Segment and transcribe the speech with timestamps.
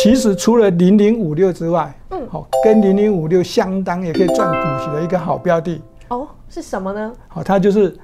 [0.00, 5.80] 其实除了零零五六之外，嗯，好，跟零零五六相当也可以赚股息的一个好标的。
[6.08, 7.12] 哦，是什么呢？
[7.28, 7.96] 好，它就是。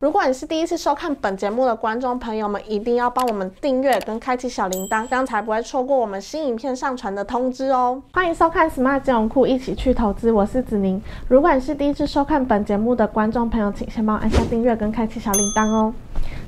[0.00, 8.02] 如果你是第一次收看本节目的观众朋友们，一定要帮我们订阅跟开启小铃铛，这样才不会错过我们新影片上传的通知哦。
[8.14, 11.02] 欢迎收看 Smart 金融库，一起去投资，我是子宁。
[11.28, 15.92] 如果你是第一次收看本节目的观众朋友，请先帮我按下订阅跟开启小铃铛哦。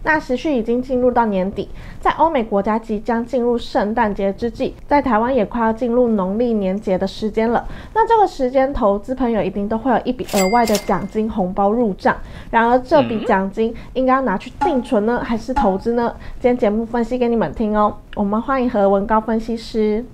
[0.04, 1.68] 那时序已经进入到年底，
[2.00, 7.64] 在欧美国家即将进入圣诞节之际，在台湾也快要进入农历年节的时间了。
[7.94, 12.16] 那这个时间，投资朋友一定都会有一笔额外的奖金红包入账。
[12.50, 16.14] 然而，这笔奖金应该要拿去定存呢，还是投资呢？
[16.40, 17.96] 今天节目分析给你们听哦。
[18.14, 20.04] 我们欢迎何文高分析师。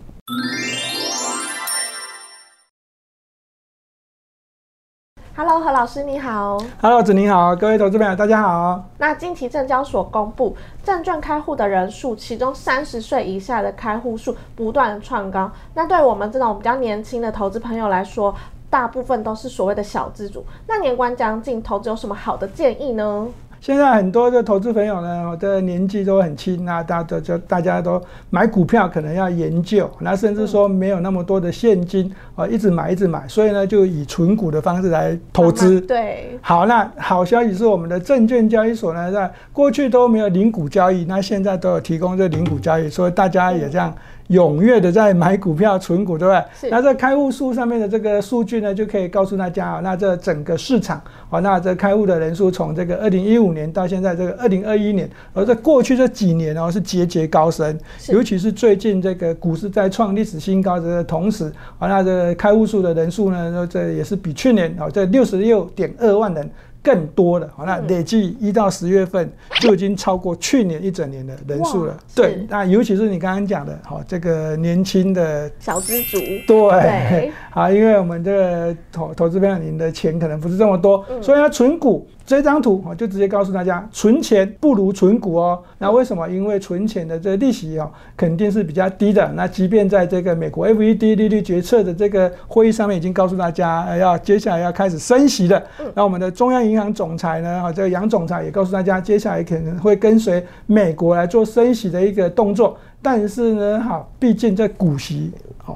[5.37, 6.59] Hello，何老师你好。
[6.83, 8.85] Hello，子宁好，各位投资朋友大家好。
[8.99, 15.49] 那近期证交所公布证券开户的人数，其中三十岁以下的开户数不断创高。
[15.75, 18.35] 那对我们这种比较年轻的投资朋友来说，
[18.71, 20.45] 大部分都是所谓的小资主。
[20.67, 23.27] 那年关将近，投资有什么好的建议呢？
[23.61, 35.81] 现在很多的投资朋友呢，的年纪都很轻啊，大家就大家都买股票可能要研究，那甚至说没有那么多的现金啊，一直买一直买，所以呢就以存股的方式来投资。
[35.81, 43.93] 对，好，那好消息是我们的证券交易所呢，在过去都没有零股交易，那现在都有提供这零股交易，所以大家也这样。
[44.29, 46.71] 踊跃的在买股票存股，对不对？
[46.71, 66.51] 那这开户数上面的这个数据呢，就可以告诉大家啊，那这整个市场啊，那这开户的人数从这个二零一五年到现在这个二零二一年，而在过去这几年哦是节节高升，尤其是最近这个股市在创历史新高的同时啊，那这开户数的人数呢，这也是比去年啊这六十六点二万人。
[66.83, 69.31] 更多的，好，那累计一到十月份
[69.61, 71.97] 就已经超过去年一整年的人数了。
[72.15, 82.07] 对，那尤其是你刚刚讲的，好，这个年轻的小资族，对， 好，因为我们这个投投资朋友，您的钱可能不是这么多，所以要存股。
[82.29, 85.63] 这张图我就直接告诉大家，存钱不如存股哦。
[85.79, 86.29] 那为什么？
[86.29, 89.33] 因为存钱的这个利息哦，肯定是比较低的。
[89.35, 95.67] 那即便在这个美国 FED 利率决策的这个会议上面，已经告诉大家要接下来要开始升息的。
[95.95, 102.77] 那我们的中央银行总裁呢，哈，这个杨总裁也告诉大家，接下来可能会跟随美国来做升息的一个动作。
[103.01, 105.33] 但是呢，哈，毕竟这股息。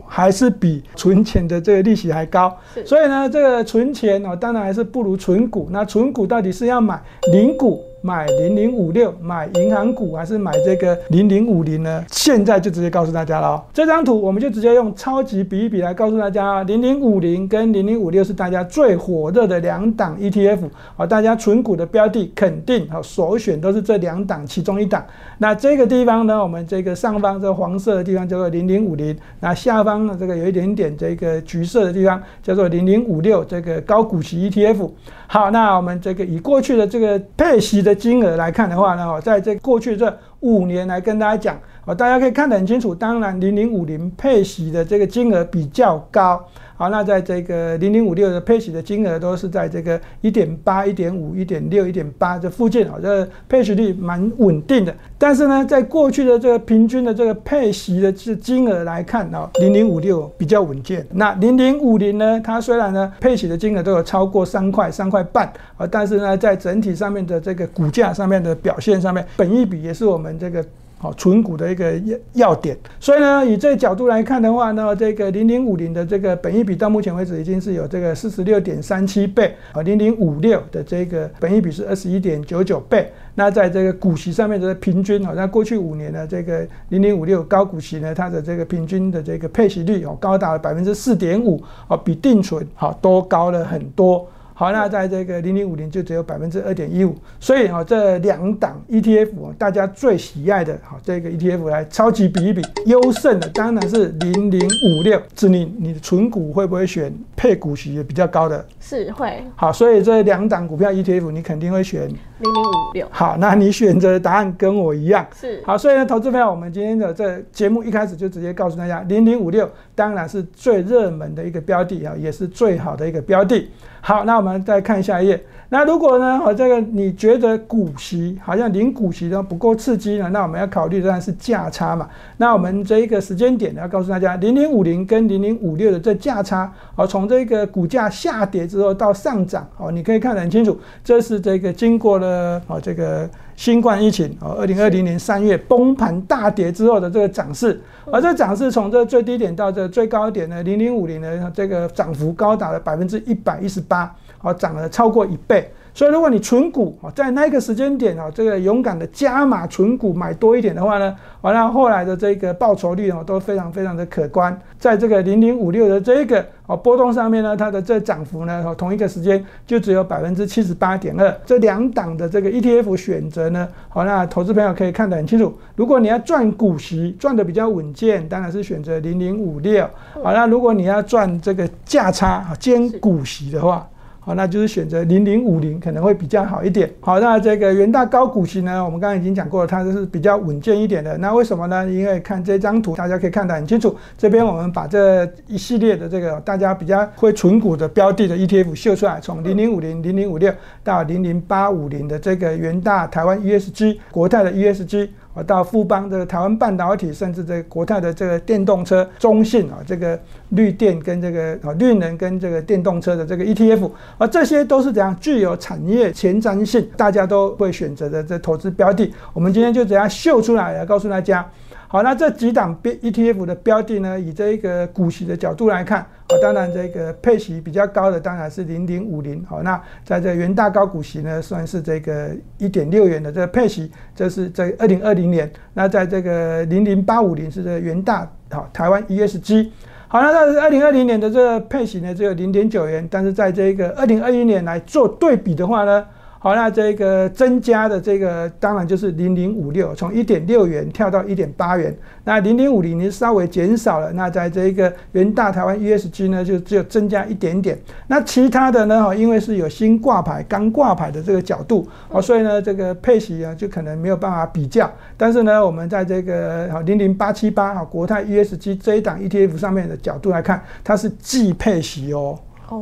[0.06, 5.68] 还是比存钱的这个利息还高，所以呢，这个存钱哦，当然还是不如存股。
[5.70, 7.82] 那存股到底是要买零股？
[8.02, 12.04] 买零零五六，买银行股还是买这个零零五零呢？
[12.10, 13.64] 现在就直接告诉大家了。
[13.72, 25.04] 这张图我们就直接用超级比一比来告诉大家，零零五零跟零零五六是大家最火热的两档 ETF 啊，大家存股的标的肯定啊首选都是这两档其中一档。
[25.38, 34.90] 那这个地方呢，我们这个上方这黄色的地方叫做零零五零，那下方呢这个有一点点这个橘色的地方叫做零零五六，这个高股息 ETF。
[35.28, 42.94] 好，那我们这个以过去的这个配息的金额来看的话呢，在这过去这五年来跟大家讲，哦，大家可以看得很清楚。
[42.94, 46.40] 当然，零零五零配息的这个金额比较高。
[46.76, 54.94] 好，那在这个零零五六的配息的金额都是在这个一点八、一点五、一点六、一点八这附近，哦，这配息率蛮稳定的。
[55.18, 61.04] 但是呢，在过去的这个平均的这个配息的这金额来看，哦，零零五六比较稳健。
[61.12, 70.64] 那零零五零呢，它虽然呢配息的金额都有超过三块、三块半，啊，但是呢，在整体上面的这个股价上面的表现上面，本益比也是我们这个。
[71.02, 83.12] 好，存股的一个要要点，所以呢，以这个角度来看的话呢，这个零零五零的这个本益比到目前为止已经是有这个四十六点三七倍，啊，零零五六的这个本益比是二十一点九九倍。
[83.34, 94.24] 那在这个股息上面的平均，好像过去五年的这个零零五六高股息呢，它的这个平均的这个配息率哦，高达百分之四点五，哦，比定存好都高了很多。
[94.62, 105.20] 好，那在这个零零五零就只有百分之二点一五，所以哈这两档 ETF 大家最喜爱的，好这个 ETF 来超级比一比，优胜的当然是零零五六。
[105.34, 108.64] 子宁，你的存股会不会选配股息也比较高的？
[108.78, 109.42] 是会。
[109.56, 112.08] 好，所以这两档股票 ETF 你肯定会选
[112.42, 113.08] 零零五六。
[113.10, 115.26] 好，那你选择的答案跟我一样。
[115.34, 115.60] 是。
[115.66, 123.68] 好，所以呢，投资朋友我们今天的这节目一开始就直接告诉大家，零零五六当然是最热门的一个标的啊，也是最好的一个标的。
[124.00, 124.62] 好，那我们。
[124.62, 125.42] 再看下一页。
[125.70, 130.28] 那如果呢，我，这个你觉得股息好像零股息都不够刺激呢？
[130.30, 132.08] 那我们要考虑当然是价差嘛。
[132.36, 142.31] 那我们这一个时间点呢，要告诉大家，零零五零跟零零五六的这价差，哦，从这个股价下跌之后到上涨，哦，你可以看得很清楚，这是这个经过了
[142.66, 147.80] 哦这个新冠疫情哦，二零二零年三月崩盘大跌之后的这个涨势，
[148.10, 154.14] 而这涨势从这最低点到这最高点呢，零零五零的这个涨幅高达了百分之一百一十八。
[154.44, 179.86] 哦，涨了超过一倍，所以如果你存股啊，在那个时间点啊，这个勇敢的加码存股买多一点的话呢，完了后来的这个报酬率哦都非常非常的可观，在这个零零五六的这个哦波动上面呢，它的这涨幅呢，同一个时间就只有百分之七十八点二，这两档的这个 ETF 选择呢，好，那投资朋友可以看得很清楚，如果你要赚股息赚的比较稳健，当然是选择零零五六，
[180.22, 183.86] 好，那如果你要赚这个价差兼股息的话。
[184.24, 186.88] 好，那就是选择零零五零可能会比较好一点。
[187.00, 191.18] 好，那这个元大高股息呢，我们刚刚已经讲过了，它就是比较稳健一点的。
[191.18, 191.90] 那为什么呢？
[191.90, 193.96] 因为看这张图，大家可以看得很清楚。
[194.16, 200.54] 这边我们把这一系列的这个大家比较会存股的标的的 ETF 秀出来，从零零五零、零零五六
[200.84, 205.08] 到零零八五零的这个元大台湾 ESG、国泰的 ESG。
[205.34, 210.18] 啊，到富邦的台湾半导体，甚至这个国泰的这个电动车中信啊，这个
[210.50, 219.12] 绿电跟这个啊绿能跟这个电动车的这个 ETF，啊，这些都是怎样具有产业前瞻性，大家都会选择的这投资标的。
[219.32, 221.48] 我们今天就怎样秀出来，来告诉大家。
[221.92, 224.18] 好，那这几档 B ETF 的标的呢？
[224.18, 229.44] 以这一个股息的角度来看，啊，当然这个配息比较高的当然是零零五零。
[229.44, 235.52] 好，那在这元大高股息呢，算是这个一点六元的这个配息，这是在二零二零年。
[235.74, 239.68] 那在这个零零八五零是这元大好台湾 ESG。
[240.08, 246.06] 好，那在二零二零年的这个配息呢，只有零点九元，但是在这个二零二一年来做对比的话呢？
[246.44, 251.96] 好，那这个增加的这个当然就是零零五六，从一点六元跳到一点八元。
[252.24, 254.12] 那零零五零呢稍微减少了。
[254.14, 257.78] 那在这个元大台湾 ESG 呢，就只有增加一点点。
[258.08, 264.90] 那其他的呢，因为是有新挂牌、刚挂牌的这个角度，哦，所以呢，这个配息啊，就可能没有办法比较。
[265.16, 272.36] 但是呢，我们在这个好零零八七八哈国泰 ESG 这一档 ETF 上面的角度来看，它是既配息哦。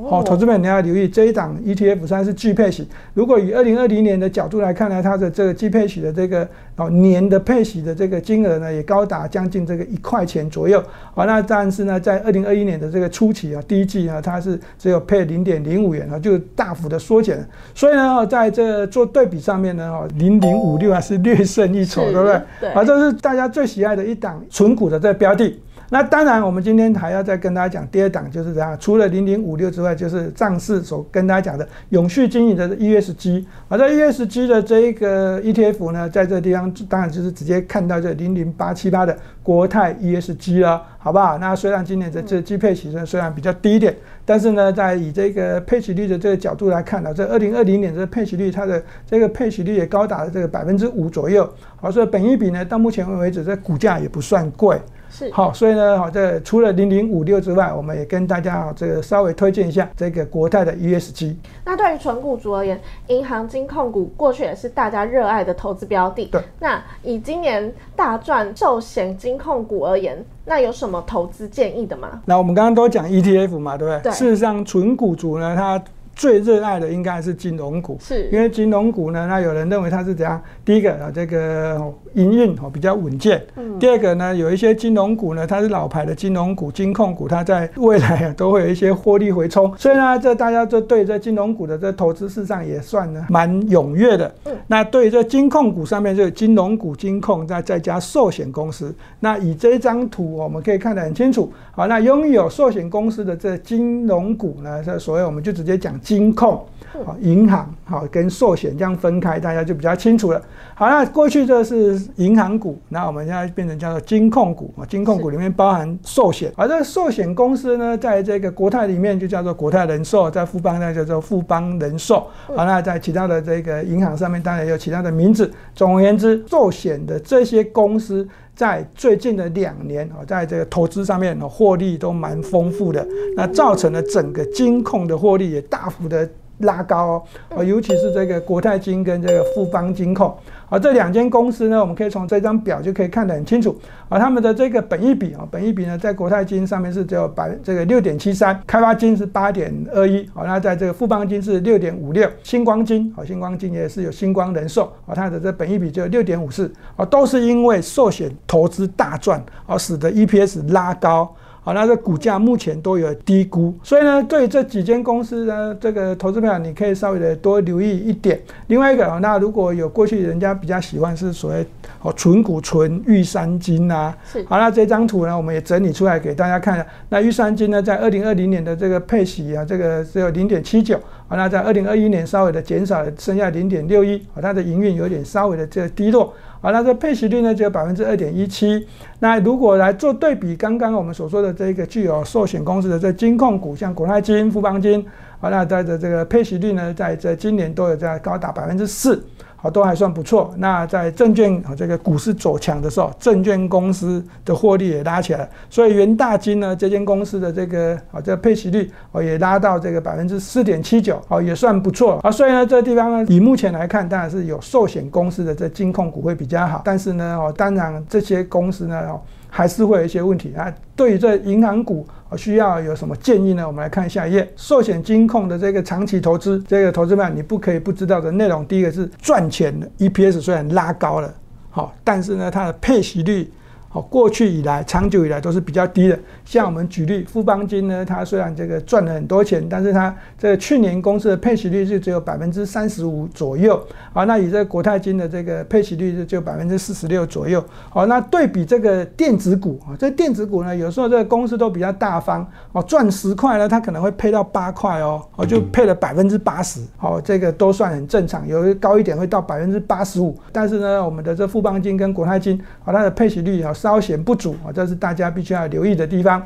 [0.08, 2.86] 好，投资们你要留意这一档 ETF 算是季配息。
[3.12, 10.82] 如果以二零二零年的角度来看呢，它的这个季配息的这个哦年的配息的这个金额呢，也高达将近这个一块钱左右。
[11.14, 17.44] 好，那但是呢，在二零二一年的这个初期啊，第一季呢，它是只有配零点零五元啊，就大幅的缩减。
[17.74, 22.40] 所以呢，在这做对比上面呢，哦，零零五六还是略胜一筹，对不对？
[22.60, 22.68] 对。
[22.70, 25.58] 啊，这是大家最喜爱的一档纯股的这个标的。
[25.92, 28.76] 那当然，我们今天还要再跟大家讲第二档，就是这样。
[28.78, 33.44] 除了零零五六之外，就是上市所跟大家讲的永续经营的 ESG。
[33.66, 41.36] 而在 ESG 的这一个 ETF 呢，在这地方当然就是直接看到这零零八七八的国泰 ESG 了，好不好？
[41.38, 43.92] 那虽然今年的这基配息呢虽然比较低一点，
[44.24, 51.52] 但是呢，在以这个配息率的这个角度来看呢，这二零二零年这配息率它的这个配息率也高达了这个百分之五左右。
[51.80, 54.80] 好，所以本一比呢，到目前为止这股价也不算贵。
[55.10, 61.34] 是好，所以呢，好，这除了零零五六之外，我们也跟大家这个稍微推荐一下这个国泰的 ESG。
[61.64, 66.26] 那对于纯股族而言，银行金控股过去也是大家热爱的投资标的。
[66.26, 66.40] 对。
[66.60, 72.22] 那以今年大赚寿险金控股而言，那有什么投资建议的吗？
[72.24, 74.02] 那我们刚刚都讲 ETF 嘛，对不对？
[74.04, 74.12] 对。
[74.12, 75.82] 事实上，纯股族呢，它
[76.20, 80.38] 最热爱的应该是金融股，是因为金融股呢，那有人认为它是怎样？
[80.66, 81.80] 第一个啊，这个
[82.12, 83.42] 营运哦比较稳健。
[83.56, 83.78] 嗯。
[83.78, 89.74] 第二个呢，有一些金融股呢，它是老牌的金融股、金控股，它在未来啊都会有一些获利回冲。
[89.78, 94.30] 所以呢，这大家就对这金融股的这投资市场也算呢蛮踊跃的。
[94.70, 94.80] 嗯。
[94.80, 98.94] 那对于这金控股上面，就是金融股、金控再再加寿险公司。
[99.18, 101.52] 那以这张图我们可以看得很清楚。
[101.72, 105.90] 好，那拥有寿险公司的这金融股呢，这所以我们就直接讲。
[106.00, 106.64] 金控，
[107.04, 110.40] 好，银行，好，跟寿险这样分开，大家就比较清楚了。
[110.74, 114.86] 好，那过去这是银行股，那我们现在变成叫做金控股啊。
[114.86, 122.26] 金控股里面包含寿险，而这个寿险公司呢，在这个国泰里面就叫做国泰人寿，在富邦呢叫做富邦人寿。
[122.46, 125.50] 好，那在其他的这个银行上面，当然还有其他的名字。
[125.74, 136.28] 总而言之，寿险的这些公司在最近的两年啊，在这个投资上面，获利都蛮丰富的，那造成了整个金控的获利也大幅的
[136.60, 137.24] 拉高
[137.54, 140.34] 哦，尤其是这个国泰金跟这个富邦金控。
[140.68, 143.76] 啊，这两间公司呢，我们可以从这张表就可以看得很清楚。
[144.08, 161.34] 啊，他们的这个本益比啊，本益比呢，在国泰金上面是只有百这个六点七三，开发金是八点二一，好，那在这个富邦金是六点五六，星光金，啊，星光金也是有星光人寿，啊，它的这本益比只有六点五四，啊，都是因为寿险投资大赚，而使得 EPS 拉高。
[161.70, 168.40] 好，那这股价目前都有低估，所以呢，对这几间公司呢，这个投资票你可以稍微的多留意一点。
[168.66, 171.64] 另外一个啊，那如果有过去人家比较喜欢是所谓
[172.02, 174.44] 哦纯股纯玉山金呐，是。
[174.48, 176.84] 好，那这张图呢，我们也整理出来给大家看。
[177.08, 180.98] 那玉山金呢，在二零二零年的这个配息啊，这个只有零点七九。
[181.28, 184.20] 好，那在二零二一年稍微的减少了，剩下零点六一。
[184.34, 186.34] 好，它的营运有点稍微的这个低落。
[186.62, 188.86] 好，那这配息率呢只有百分之二点一七。
[189.20, 195.04] 那如果来做对比，刚刚我们所说的这个具有寿险公司的这金控股，像国泰金、富邦金，
[195.40, 199.24] 好，那它的这个配息率呢，在这今年都有在高达百分之四。
[199.60, 200.54] 好，都还算不错。
[200.56, 205.48] 那在证券啊这个股市走强的时候，证券公司的获利也拉起来。
[205.68, 212.30] 所以元大金呢这间公司的这个啊这个配息率哦也拉到这个百分之四点七九，哦也算不错啊。
[212.30, 216.82] 所以呢这个地方呢以目前来看，当然是有寿险公司的这金控股会比较好。
[216.84, 219.20] 但是呢哦当然这些公司呢哦。
[219.50, 220.72] 还是会有一些问题啊。
[220.96, 223.66] 对于这银行股需要有什么建议呢？
[223.66, 228.64] 我们来看下一页，寿险金控的这个长期投资，这个投资版你不可以不知道的内容。
[228.64, 231.34] 第一个是赚钱的 EPS 虽然拉高了，
[231.70, 233.50] 好，但是呢它的配息率。
[233.92, 236.16] 好，过去以来，长久以来都是比较低的。
[236.44, 243.84] 像我们举例，富邦金呢，它虽然这个赚了很多钱，但是它这去年公司的配息率是只有百分之三十五左右。
[244.12, 247.60] 好，那以这个国泰金的这个配息率是就百分之四十六左右。
[247.88, 256.80] 好，那对比这个电子股啊，这电子股呢，有时候这个公司都比较大方哦，赚十块呢，它可能会配到八块哦，哦就配了百分之八十。
[256.96, 260.38] 好，这个都算很正常，有的高一点会到百分之八十五。
[260.52, 263.74] 但是呢，我们的这富邦金跟国泰金，好，它的配息率啊。
[263.80, 266.42] 稍显不足啊，这是大家必须要留意的地方。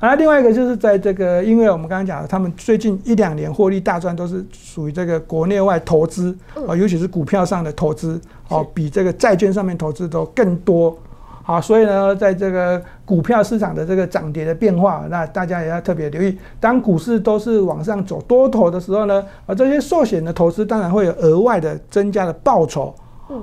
[0.00, 6.34] 好了，另外一个就是在这个，因为我们刚刚讲了，他们最近一两年获利大赚，都是属于这个国内外投资
[6.66, 8.18] 啊，尤其是股票上的投资
[8.48, 10.96] 哦，比这个债券上面投资都更多。
[11.42, 16.36] 好，所以呢，在这个股票市场的这个涨跌的变化，那大家也要特别留意。
[16.60, 22.94] 当股市都是往上走多头的时候呢，啊，这些寿险的投资当然会有额外的增加的报酬。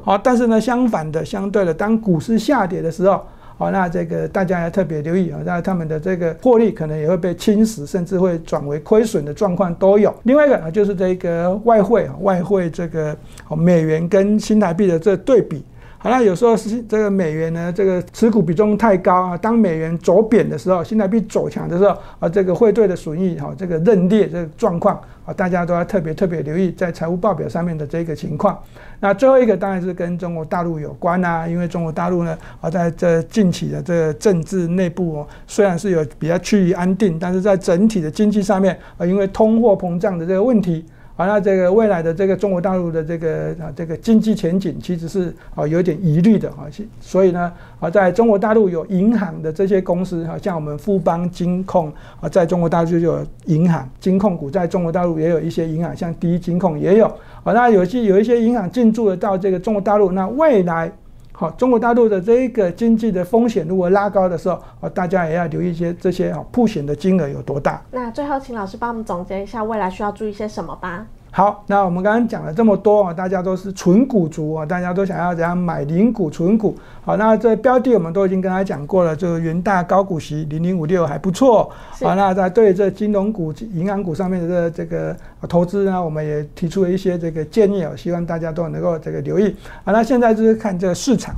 [0.04, 3.22] 好，但是呢，相反的，相对的，当股市下跌的时候，
[3.58, 10.14] 好，那这个大家要特别留意啊，那他们的这个获利可能也会被侵蚀，甚至会转为亏损的状况都有。
[10.24, 13.16] 另外一个啊，就是这个外汇啊，外汇这个
[13.58, 15.64] 美元跟新台币的这对比。
[16.06, 19.36] 好，那有时候是这个美元呢，这个持股比重太高啊。
[19.36, 28.56] 当美元走贬的时候，新台币走强的时候啊，这个汇兑的损益哈，这个认列这个状况啊，大家都要特别特别留意在财务报表上面的这个情况。
[29.00, 40.86] 那最后一个当然是跟中国大陆有关呐，因为中国大陆呢啊，在这近期的这个政治内部哦，虽然是有比较趋于安定，但是在整体的经济上面啊，因为通货膨胀的这个问题。
[41.17, 46.67] 好，那这个未来的这个中国大陆的这个啊这个经济前景其实是啊有点疑虑的啊，
[47.00, 57.05] 所以呢啊在中国大陆有银行的这些公司啊，像我们富邦金控啊，在中国大陆就有银行金控股，在中国大陆也有一些银行，像第一金控也有
[57.45, 60.91] 啊，那有些有一些银行进驻了到这个中国大陆，那未来。
[61.38, 67.82] 好，中国大陆的这一个经济的风险如果拉高的时候，啊，大家也要留意一些这些啊，破险的金额有多大。
[67.92, 71.06] 那最后，请老师帮我们总结一下未来需要注意些什么吧。
[71.36, 76.74] 好，那我们刚刚讲了这么多啊，大家都是纯股族啊，大家都想要怎样买零股纯股。
[77.04, 81.70] 好，那这标的我们都已经跟大家讲过了，就是元大高股息零零五六还不错。
[82.01, 85.13] 好，那在对这金融股、银行股上面的这个
[85.50, 89.54] 投资呢，我们也提出了一些这个建议啊，希望大家都能够这个留意。
[89.84, 91.36] 好，那现在就是看这个市场。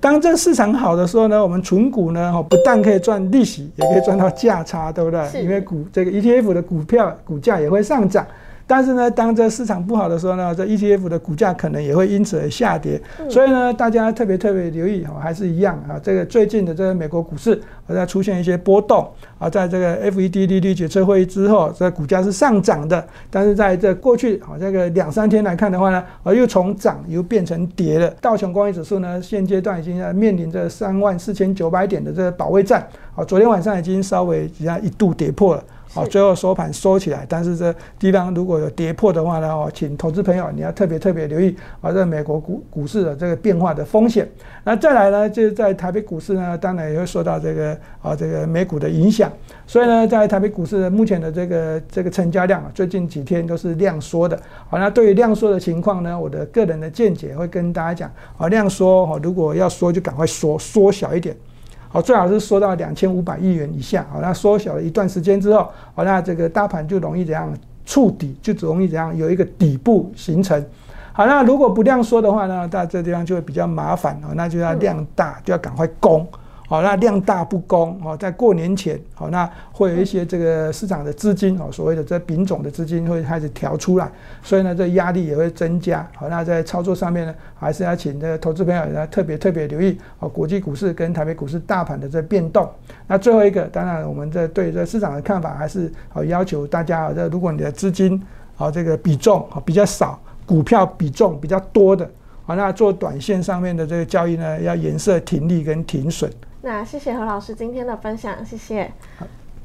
[0.00, 5.42] 当这个市场好的时候呢，我们存股呢，哈，不但可以赚利息，也可以赚到价差，对不对？
[5.42, 8.26] 因为股这个 ETF 的股票股价也会上涨。
[8.66, 13.00] 但是呢，当这市场不好的时候呢，这 ETF 的股价可能也会因此而下跌。
[13.28, 16.00] 所以呢，大家特别特别留意哈，还是一样啊。
[16.02, 19.06] 这个最近的这个美国股市在出现一些波动
[19.38, 23.06] 啊，在这个 FED 利率决策会议之后，这股价是上涨的。
[23.30, 28.08] 但是在这过去啊这个两三天来看的话呢，啊又从涨又变成跌了。
[28.20, 32.86] 道琼工业指数呢，现阶段已经面临着三万四千九百点的这个保卫战。
[33.14, 35.62] 啊，昨天晚上已经稍微一下一度跌破了。
[35.94, 44.28] 哦，最后收盘收起来，但是这地方如果有跌破的话呢，哦，请投资朋友你要特别特别留意啊，这美国股股市的这个变化的风险。
[44.64, 49.30] 那再来呢，就是在台北股市呢，当然也会受到这个啊这个美股的影响，
[49.66, 54.36] 所以呢，在台北股市目前的这个这个成交量啊，最近几天都是量缩的。
[54.68, 61.36] 好，那对于量缩的情况呢，我的个人的见解会跟大家讲啊，量缩哦，如果要缩就赶快缩，缩小一点。
[61.94, 64.04] 好，最好是缩到两千五百亿元以下。
[64.12, 70.60] 好，那缩小了一段时间之后，好，那这个大盘就容易怎样触底，就容易怎样有一个底部形成。
[71.12, 76.26] 好，那如果不量缩的话呢，那这地方就会比较麻烦哦，那就要量大，就要赶快攻。
[76.66, 84.10] 好，那量大不公哦，在过年前，好，那会有一些这个市场的资金哦，所谓的这品种的资金会开始调出来，
[84.42, 86.08] 所以呢，这压力也会增加。
[86.16, 92.66] 好，那在操作上面呢，还是要请这个投资朋友要特别特别留意哦，国际股市跟台北股市大盘的这变动。
[93.06, 98.18] 那最后一个，当然我们这对这市场的看法还是哦，要求大家这如果你的资金
[98.56, 102.10] 哦这个比重哦比较少，股票比重比较多的，
[102.46, 106.32] 好，那做短线上面的这个交易呢，要颜色停利跟停损。
[106.64, 108.90] 那谢谢何老师今天的分享，谢谢。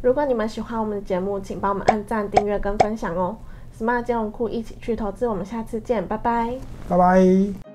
[0.02, 3.38] 如果你们喜欢我们的节目，请帮我们按赞、订阅跟分享哦。
[3.80, 6.56] Smart 金融库一起去投资，我们下次见，拜拜。
[6.90, 7.69] 拜拜。